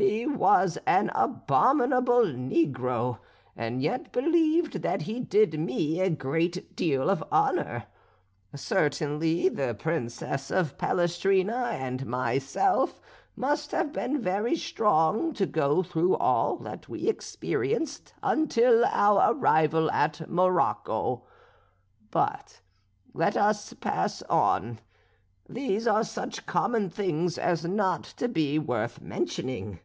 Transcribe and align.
He 0.00 0.28
was 0.28 0.78
an 0.86 1.10
abominable 1.12 2.22
negro, 2.22 3.18
and 3.56 3.82
yet 3.82 4.12
believed 4.12 4.80
that 4.82 5.02
he 5.02 5.18
did 5.18 5.58
me 5.58 5.98
a 6.00 6.08
great 6.08 6.76
deal 6.76 7.10
of 7.10 7.24
honour. 7.32 7.86
Certainly 8.54 9.48
the 9.48 9.74
Princess 9.74 10.52
of 10.52 10.78
Palestrina 10.78 11.70
and 11.72 12.06
myself 12.06 13.00
must 13.34 13.72
have 13.72 13.92
been 13.92 14.20
very 14.20 14.54
strong 14.54 15.32
to 15.32 15.46
go 15.46 15.82
through 15.82 16.14
all 16.18 16.54
that 16.58 16.88
we 16.88 17.08
experienced 17.08 18.14
until 18.22 18.84
our 18.84 19.32
arrival 19.32 19.90
at 19.90 20.30
Morocco. 20.30 21.26
But 22.12 22.60
let 23.14 23.36
us 23.36 23.72
pass 23.72 24.22
on; 24.30 24.78
these 25.48 25.88
are 25.88 26.04
such 26.04 26.46
common 26.46 26.88
things 26.88 27.36
as 27.36 27.64
not 27.64 28.04
to 28.04 28.28
be 28.28 28.60
worth 28.60 29.00
mentioning. 29.00 29.80